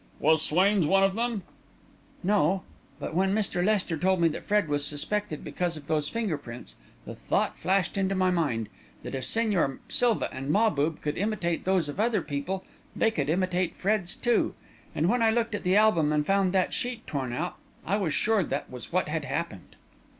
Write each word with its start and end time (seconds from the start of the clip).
"Was 0.19 0.41
Swain's 0.41 0.87
one 0.87 1.03
of 1.03 1.13
them?" 1.13 1.33
asked 1.33 1.43
Godfrey. 1.45 2.17
"No; 2.23 2.63
but 2.99 3.13
when 3.13 3.35
Mr. 3.35 3.63
Lester 3.63 3.97
told 3.99 4.19
me 4.19 4.27
that 4.29 4.43
Fred 4.43 4.67
was 4.67 4.83
suspected 4.83 5.43
because 5.43 5.77
of 5.77 5.85
those 5.85 6.09
finger 6.09 6.39
prints, 6.39 6.75
the 7.05 7.13
thought 7.13 7.55
flashed 7.55 7.97
into 7.99 8.15
my 8.15 8.31
mind 8.31 8.67
that 9.03 9.13
if 9.13 9.23
Señor 9.25 9.77
Silva 9.89 10.27
and 10.33 10.49
Mahbub 10.49 11.01
could 11.01 11.19
imitate 11.19 11.65
those 11.65 11.87
of 11.87 11.99
other 11.99 12.23
people, 12.23 12.63
they 12.95 13.11
could 13.11 13.29
imitate 13.29 13.75
Fred's, 13.77 14.15
too; 14.15 14.55
and 14.95 15.07
when 15.07 15.21
I 15.21 15.29
looked 15.29 15.53
at 15.53 15.61
the 15.61 15.75
album 15.75 16.11
and 16.11 16.25
found 16.25 16.51
that 16.51 16.73
sheet 16.73 17.05
torn 17.05 17.31
out, 17.31 17.57
I 17.85 17.97
was 17.97 18.11
sure 18.11 18.43
that 18.43 18.71
was 18.71 18.91
what 18.91 19.07
had 19.07 19.25
happened." 19.25 19.75